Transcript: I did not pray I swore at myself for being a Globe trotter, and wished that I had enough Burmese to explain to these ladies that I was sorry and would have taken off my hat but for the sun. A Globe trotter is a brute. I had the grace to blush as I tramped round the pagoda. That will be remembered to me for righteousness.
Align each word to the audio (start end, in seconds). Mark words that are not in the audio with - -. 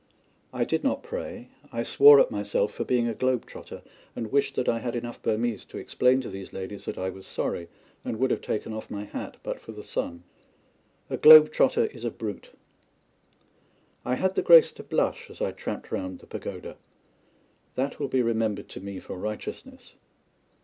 I 0.51 0.63
did 0.63 0.83
not 0.83 1.03
pray 1.03 1.49
I 1.71 1.83
swore 1.83 2.19
at 2.19 2.31
myself 2.31 2.73
for 2.73 2.83
being 2.83 3.07
a 3.07 3.13
Globe 3.13 3.45
trotter, 3.45 3.83
and 4.15 4.31
wished 4.31 4.55
that 4.55 4.67
I 4.67 4.79
had 4.79 4.95
enough 4.95 5.21
Burmese 5.21 5.63
to 5.65 5.77
explain 5.77 6.21
to 6.21 6.29
these 6.31 6.53
ladies 6.53 6.85
that 6.85 6.97
I 6.97 7.11
was 7.11 7.27
sorry 7.27 7.67
and 8.03 8.17
would 8.17 8.31
have 8.31 8.41
taken 8.41 8.73
off 8.73 8.89
my 8.89 9.03
hat 9.03 9.37
but 9.43 9.59
for 9.61 9.73
the 9.73 9.83
sun. 9.83 10.23
A 11.11 11.17
Globe 11.17 11.51
trotter 11.51 11.85
is 11.85 12.03
a 12.03 12.09
brute. 12.09 12.49
I 14.03 14.15
had 14.15 14.33
the 14.33 14.41
grace 14.41 14.71
to 14.71 14.81
blush 14.83 15.29
as 15.29 15.39
I 15.39 15.51
tramped 15.51 15.91
round 15.91 16.17
the 16.17 16.25
pagoda. 16.25 16.77
That 17.75 17.99
will 17.99 18.07
be 18.07 18.23
remembered 18.23 18.69
to 18.69 18.81
me 18.81 18.99
for 18.99 19.19
righteousness. 19.19 19.93